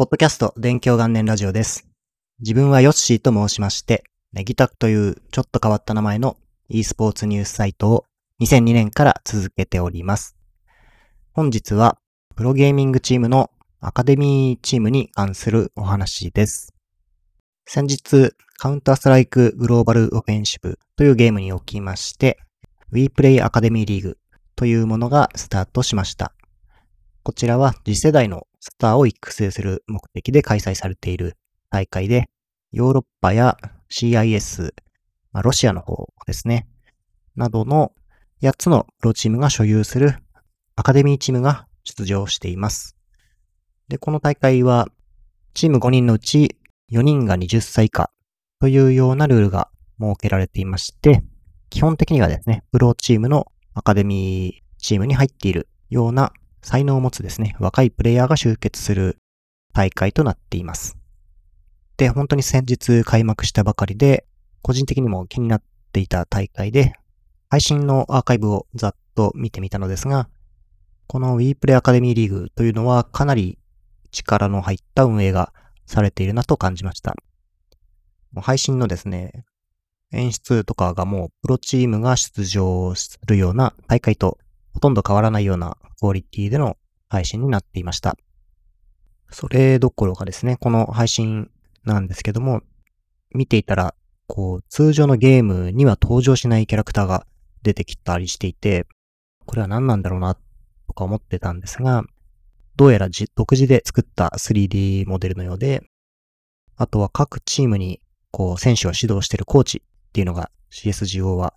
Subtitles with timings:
[0.00, 1.86] ポッドキャスト勉強元年ラジオです。
[2.40, 6.38] 自分はヨッシーと申しまして、ネギタクというちょっと変わった名前の
[6.70, 8.06] e スポーツニュースサイトを
[8.40, 10.36] 2002年から続けております。
[11.34, 11.98] 本日は
[12.34, 13.50] プロゲーミングチームの
[13.82, 16.72] アカデミーチームに関するお話です。
[17.66, 22.38] 先日、カウンターストライクグローバルオフェンシブというゲームにおきまして、
[22.90, 24.18] WePlay アカデミーリーグ
[24.56, 26.32] というものがスタートしました。
[27.22, 31.36] こちらは次世代のスターを育成する目的で開催されている
[31.70, 32.30] 大会で、
[32.72, 33.58] ヨーロッパや
[33.90, 34.72] CIS、
[35.32, 36.66] まあ、ロシアの方ですね、
[37.36, 37.92] などの
[38.42, 40.14] 8つのプロチームが所有する
[40.76, 42.96] アカデミーチームが出場しています。
[43.88, 44.88] で、この大会は
[45.52, 46.56] チーム5人のうち
[46.90, 48.10] 4人が20歳以下
[48.60, 51.22] というようなルールが設けられていまして、
[51.68, 56.32] 基本的にはですね、プロチームのアカデミーチームに入っているような
[56.62, 59.18] 才能を持つですね、若いプレイヤーが集結する
[59.72, 60.96] 大会となっています。
[61.96, 64.26] で、本当に先日開幕したばかりで、
[64.62, 66.94] 個人的にも気になっていた大会で、
[67.48, 70.28] 配信のアーカイブをざっと見てみたのですが、
[71.06, 73.58] この WePlay アカデミーリーグというのはかなり
[74.12, 75.52] 力の入った運営が
[75.86, 77.16] されているなと感じました。
[78.36, 79.44] 配信のですね、
[80.12, 84.38] 演出とかがもうプロチームが出場するような大会と
[84.72, 86.76] ほとんど変わらないようなクオリティでの
[87.08, 88.16] 配信になっていました。
[89.30, 91.50] それどころかですね、この配信
[91.84, 92.62] なんですけども、
[93.32, 93.94] 見ていたら、
[94.26, 97.26] こう、通常のゲームには登場しないキャラクターが
[97.62, 98.86] 出てきたりしていて、
[99.46, 100.36] これは何なんだろうな、
[100.86, 102.04] とか思ってたんですが、
[102.76, 105.82] どうやら独自で作った 3D モデルのようで、
[106.76, 111.54] あとは各チームに、こう、選手を指導しているコーチっていうのが CSGO は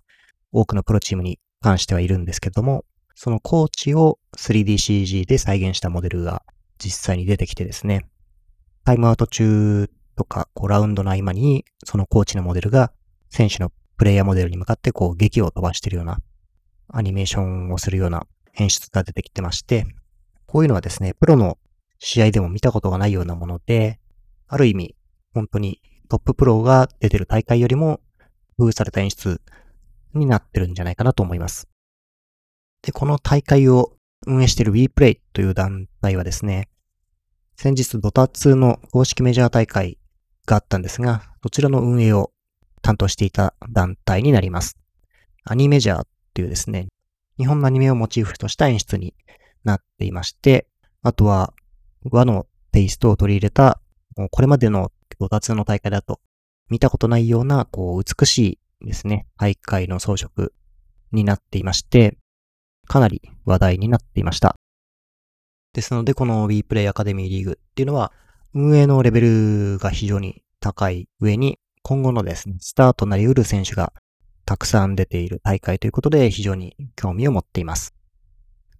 [0.52, 2.84] 多くのプロチームに関してはいるんですけども、
[3.14, 6.42] そのコーチを 3DCG で再現したモデルが
[6.78, 8.06] 実際に出てきてですね、
[8.84, 12.92] タイムアウト中とか、こう、ラウンドの合間に、そのコーチのモデルが
[13.30, 16.18] 選手のプレイヤーモデルに向かってこう、劇を飛ばしてるような、
[16.88, 19.86] アニメーションをするような演出が出てきてまして、
[20.46, 21.58] こういうのはですね、プロの
[21.98, 23.98] 試合でも見たことがないようなもので、
[24.48, 24.96] ある意味、
[25.32, 28.00] 本当にトッププロが出てる大会よりも
[28.58, 29.40] 工夫された演出
[30.12, 31.73] になってるんじゃないかなと思います。
[32.84, 33.96] で、この大会を
[34.26, 36.68] 運営している WePlay という団体はですね、
[37.56, 39.96] 先日ドタ2の公式メジャー大会
[40.44, 42.32] があったんですが、そちらの運営を
[42.82, 44.76] 担当していた団体になります。
[45.44, 46.88] アニメジャーというですね、
[47.38, 49.14] 日本のアニメをモチーフとした演出に
[49.64, 50.66] なっていまして、
[51.02, 51.54] あとは
[52.10, 53.80] 和のテイストを取り入れた、
[54.30, 56.20] これまでのドタ2の大会だと
[56.68, 60.50] 見たことないような、こう、美しいですね、大会の装飾
[61.12, 62.18] になっていまして、
[62.86, 64.56] かなり話題になっていました。
[65.72, 68.12] ですので、この WePlay アカデミーリーグっていうのは、
[68.54, 73.92] 運営のレベルが非常に高い上に、今後のですね、スターとなり得る選手が
[74.46, 77.94] たくさん出ている大会ということで、非常に興味を持っています。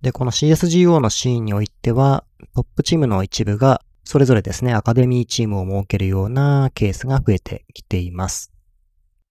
[0.02, 8.52] で、この CSGO のシーンにおいては、トップチームの一部が、それぞれですね、アカデミーチームを設けるようなケースが増えてきています。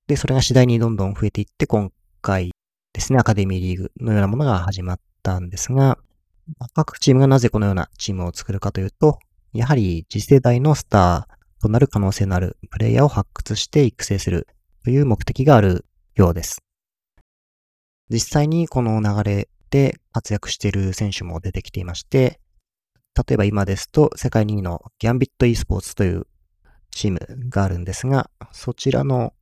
[0.07, 1.91] で、それが次第にどんどん増えていって、今
[2.22, 2.51] 回
[2.93, 5.97] ですね、アカデミーリーグのようなものが始まったんですが、
[6.73, 9.17] 各チームがなぜこのようなチームを作るかというと、
[9.51, 14.47] やはり次世代のスターとなる可能性のあるプレイヤーを発掘して育成する
[14.83, 16.61] という目的があるようです。
[18.09, 22.39] 実際にこの流れで活躍している選手も出てきていまして、
[23.15, 26.27] 例えば今ですと世界2位のギャンビット e スポーツという
[26.91, 29.33] チームがあるんですが、そちらの、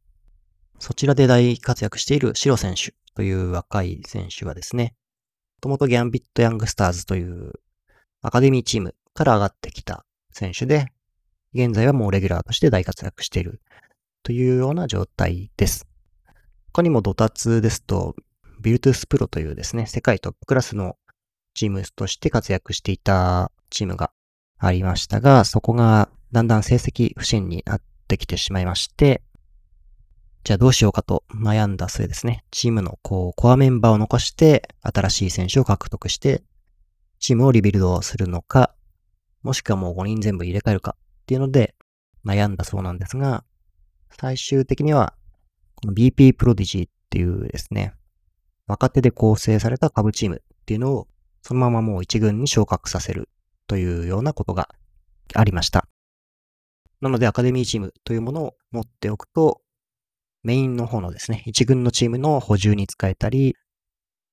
[0.79, 4.95] そちらで大活躍しているシロ選手という若い選手はですね、
[5.57, 7.53] もともとギャンビットヤングスターズという
[8.21, 10.87] アカデミーチームから上がってきた選手で、
[11.53, 13.61] 現在はもうレギュラーとして大活躍している
[14.23, 15.87] というような状態です。
[16.73, 18.15] 他にも Dota 2 ですと、
[18.61, 20.95] Virtus.pro というですね、世界トップクラスの
[21.53, 24.11] チームとして活躍していたチームが
[24.57, 29.21] ありましたが、そこがだんだん成績不振になってきてしまいまして、
[30.43, 36.41] じゃあどうしようかと悩んだ末ですね、チームのこう、コアメンバーを残して、新しい選手を獲得して、
[37.19, 38.73] チームをリビルドするのか、
[39.43, 41.75] もしくはもう5人全部入れ替えるかっていうので
[42.25, 43.43] 悩んだそうなんですが、
[44.19, 45.13] 最終的には、
[45.75, 47.93] この BP プロディジーっていうですね、
[48.65, 51.07] 若手で構成された株チームっていうのを、
[51.43, 53.29] そのままもう一軍に昇格させる
[53.67, 54.69] というようなことが
[55.35, 55.87] ありました。
[56.99, 59.61] なので、アカデミーチームというものを持っておくと、
[60.43, 63.55] メインの方のですね、一軍のチームの補充に使えたり、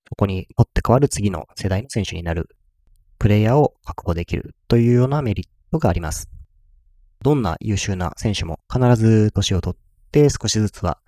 [0.08, 2.48] そこに取って変わる次の世代の選手になる
[3.18, 6.30] プレイヤーを確保できるというようなメリットがあります。
[7.22, 10.98] どんな優秀な選手も必ず年を取って少しずつは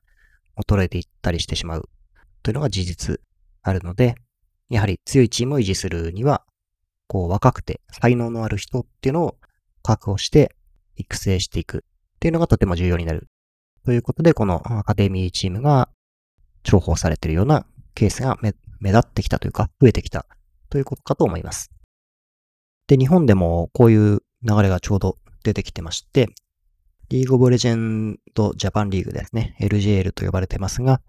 [0.66, 1.88] 衰えていったりしてしまう
[2.42, 3.20] というのが事実
[3.62, 4.16] あるので、
[4.68, 6.44] やはり強いチームを維持するには、
[7.06, 9.36] こう若くて才能のある人っていうのを
[9.82, 10.54] 確保して
[10.96, 11.80] 育成していくっ
[12.20, 13.29] ていうのがとても重要になる。
[13.84, 15.88] ということで、このアカデミーチームが
[16.64, 18.52] 重宝されているようなケースが目
[18.90, 20.26] 立ってきたというか、増えてきた
[20.68, 21.70] ということかと思います。
[22.86, 26.28] で、日本でもこういう流れがちょうど出てきてまして、
[27.08, 29.56] リーグオブレジェンドジャパンリーグですね。
[29.60, 31.00] LGL と呼ばれてますが、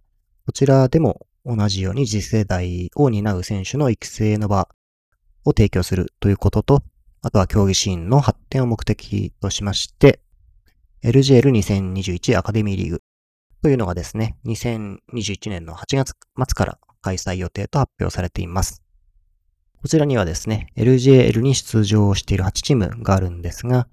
[0.46, 4.70] こちらでも同じように次世代を担う選手の育成の場
[5.44, 6.84] を提供するということと、
[7.22, 10.21] あとは競技シーンの発展を目的としまして、
[11.04, 13.02] LGL2021 アカデミーリーグ
[13.64, 18.84] というのがですね、2021年の8月末から開催予定と発表されています。
[19.82, 23.88] こちらにはですね、LJL に出場している8チームがあるんですが、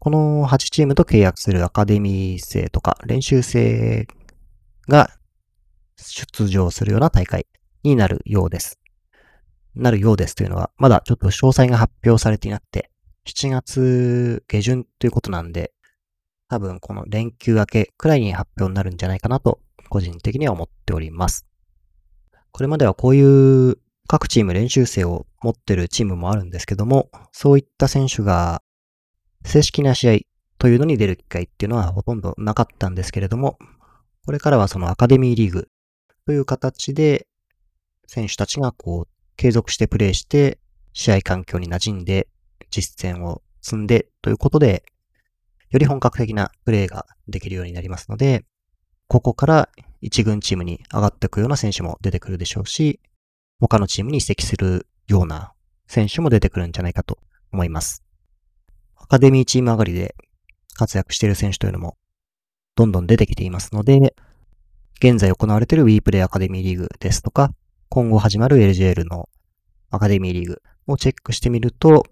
[0.00, 4.08] この8チームと契約するアカデミー生とか練習生
[4.88, 5.10] が
[5.96, 7.46] 出場するような大会
[7.84, 8.80] になるようです。
[9.76, 12.90] なるようですというのは、まだちょっと詳細が発表されていなくて、
[13.26, 15.72] 7月下旬ということなんで、
[16.48, 19.60] 多分この連休明けくらいに発表になるんじゃないかなと、
[19.90, 21.46] 個人的には思っております。
[22.52, 28.62] これまではこういう各チーム練習生を持ってるチームもあるんですけども、そういった選手が
[29.44, 30.18] 正式な試合
[30.58, 33.58] というのに出る機会っていうのはほとんどなかったんですけれども、
[34.24, 35.68] これからはそのアカデミーリーグ
[36.26, 37.26] という形で
[38.06, 40.58] 選手たちがこう継続してプレーして
[40.94, 42.28] 試合環境に馴染んで
[42.70, 44.84] 実践を積んでということで、
[45.70, 48.44] より本格的なプレーができるようになりますので、
[49.06, 49.68] ここから
[50.00, 53.00] 一軍チームに上がっていくような選手も出てくるでしょうし、
[53.60, 55.52] 他のチームに移籍するような
[55.86, 57.18] 選手も出てくるんじゃないかと
[57.52, 58.04] 思います。
[58.96, 60.14] アカデミーチーム上がりで
[60.74, 61.96] 活躍している選手というのも
[62.78, 64.14] どんどん出てきていますので、
[65.00, 67.52] 現在行われている WePlay アカデミーリーグですとか、
[67.88, 69.28] 今後始まる LGL の
[69.90, 72.04] アカデミーリーグをチェックしてみると、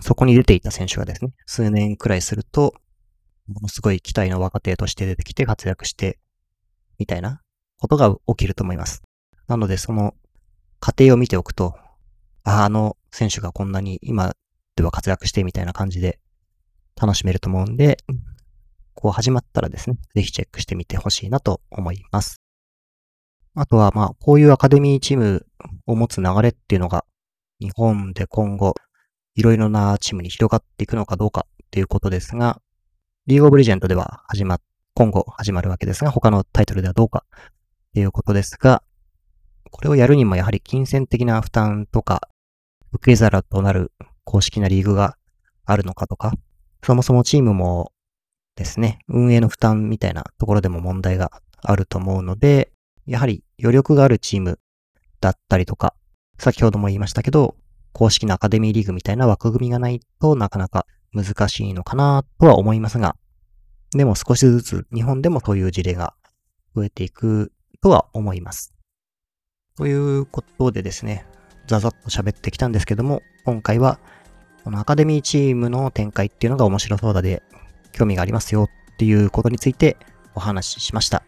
[0.00, 2.74] そこに出ていた選手がですね、数年くらいすると、
[3.50, 6.18] ものすごい期待の若手として出てきて活躍して、
[6.98, 7.42] みたいな
[7.78, 9.02] ことが起きると思います。
[9.48, 10.14] なので、その
[10.78, 11.74] 過程を見ておくと、
[12.44, 14.34] あ、あの選手がこんなに今
[14.76, 16.18] では活躍してみたいな感じで
[17.00, 17.98] 楽しめると思うんで、
[18.94, 22.40] こう始まったらですね、ぜひチェックしてみてほしいなと思います。
[23.54, 25.46] あとは、まあ、こういうアカデミーチーム
[25.86, 27.04] を持つ流れっていうのが、
[27.60, 28.74] 日本で今後、
[29.34, 32.60] いろいろなチームに広がっていくのかどうかっていうことですが、
[33.30, 34.58] リーグオブレジェンドでは始ま、
[34.92, 37.40] 今後始まるわけですが、他のタイトルではどうかっ
[37.94, 38.82] ていうことですが、
[39.70, 42.28] これをやるにもやはり金銭的な負担とか、
[42.90, 43.92] 受け皿となる
[44.24, 45.16] 公式なリーグが
[45.64, 46.32] あるのかとか、
[46.82, 47.92] そもそもチームも
[48.56, 51.30] ですね、運営の負担みたいなところでも問題が
[51.62, 52.72] あると思うので、
[53.06, 54.58] やはり余力があるチーム
[55.20, 55.94] だったりとか、
[56.36, 57.54] 先ほども言いましたけど、
[57.92, 63.16] 公式なアカデミーリーグみたいな枠組みがないとなかなか難しいのかなとは思いますが、
[63.92, 66.14] でも少しずつ日本でもそういう事例が
[66.74, 67.52] 増えていく
[67.82, 68.74] とは思います。
[69.76, 71.26] ということでですね、
[71.66, 73.98] ざざっと喋ってきたんですけども、今回は、
[74.64, 77.42] このアカデミーチームの展開っていうのが面白そうだで、
[77.92, 79.96] 興味がありますよっていうことについて
[80.34, 81.22] お話ししました。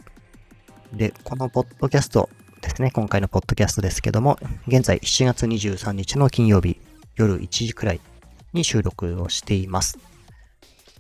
[0.93, 2.29] で、このポッドキャスト
[2.61, 6.81] ですね、今回のポッドキャストですけども、現在7月23日の金曜日
[7.17, 8.01] 夜1時くらい
[8.53, 9.99] に収録をしています。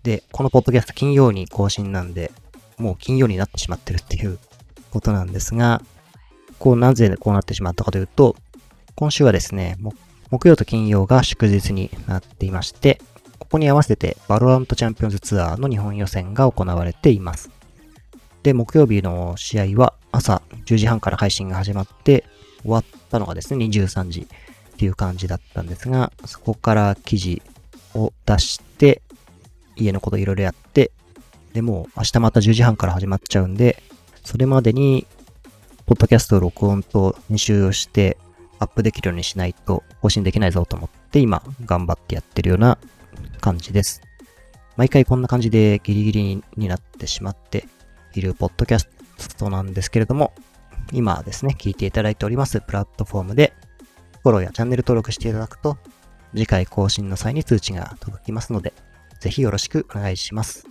[0.02, 2.32] で、このポッドキャスト金曜に更新なんで、
[2.78, 4.38] もう金曜になってしまってるっていう
[4.90, 5.82] ことなんですが、
[6.59, 8.37] こう、なぜこうなってしまったかというと、
[8.94, 9.76] 今週はですね、
[10.30, 13.00] 木曜と金曜が祝日になっていまして、
[13.38, 17.50] ここに合わせてバロラントチャンピオンズツアーの日本予選が行われています。
[18.42, 22.25] で、木曜日の試合は朝10時半から配信が始まって
[22.62, 24.26] 終わったのがですね、23時
[24.82, 27.40] っていう感じだったんですが、そこから記事
[27.94, 29.00] を出して、
[29.76, 30.90] 家のこといろいろやって、
[31.52, 33.80] でも明日また10時半から始まっちゃうんで、
[34.24, 35.06] それまでに
[35.86, 38.18] ポッドキャスト録音と編集をして
[38.58, 42.76] アップできるようにしないと更新できないぞと思って今頑張ってやってるような
[43.40, 44.02] 感じです。
[44.76, 47.68] 毎回こんな感じでギリギリになってしまって
[48.14, 48.88] いるポッドキャス
[49.36, 50.32] トなんですけれども、
[50.92, 53.52] 今ですね、聞いていただいておりますプラットフォームで
[54.22, 55.78] フォローやチャンネル登録していただくと
[56.32, 58.72] 次回更新の際に通知が届きますので、
[59.20, 60.66] ぜひよろしくお願いします。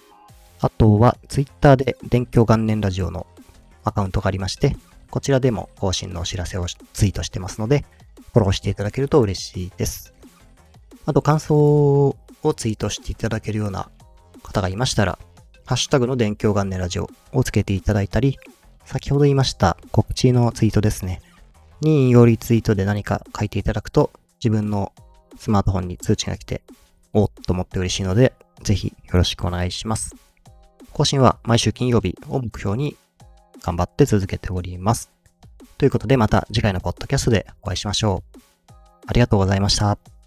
[0.60, 3.28] あとは、Twitter で勉強元年ラジオの
[3.84, 4.76] アカウントがありまして、
[5.10, 7.86] こちらでも更新のお知らせをツイートしてますので、
[8.34, 10.14] フォローしていただけると嬉しいです。
[11.06, 13.90] あと感想をツイートしていただけるような
[14.44, 15.20] 方がいましたら、
[15.66, 18.38] ハッシュタグの電気元年ラジオをつけていただいたり、
[18.86, 21.22] 先ほど言いました告知のツイートですね。
[21.82, 24.12] に引用リツイートで何か書いていただくと、
[24.44, 24.94] 自分の
[25.38, 26.62] スマートフォンに通知が来て、
[27.14, 28.34] おっと思って嬉しいので、
[28.64, 30.16] ぜひよろしくお願いします。
[30.94, 32.96] 更新は毎週金曜日を目標に
[33.62, 35.10] 頑張って続けております。
[35.78, 38.42] ということでまた次回のポッドキャストでお会いしましょう。
[39.08, 40.21] ありがとうございました。